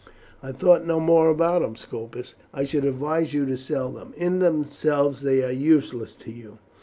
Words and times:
"I 0.41 0.51
thought 0.51 0.83
no 0.83 0.99
more 0.99 1.29
about 1.29 1.61
them, 1.61 1.75
Scopus." 1.75 2.33
"I 2.55 2.63
should 2.63 2.85
advise 2.85 3.35
you 3.35 3.45
to 3.45 3.55
sell 3.55 3.91
them. 3.91 4.15
In 4.17 4.39
themselves 4.39 5.21
they 5.21 5.43
are 5.43 5.51
useless 5.51 6.15
to 6.15 6.31
you. 6.31 6.57